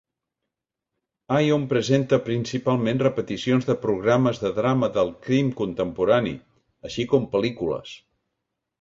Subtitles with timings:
[1.47, 6.37] Ion presenta principalment repeticions de programes de drama del crim contemporani,
[6.91, 7.99] així com pel·lícules.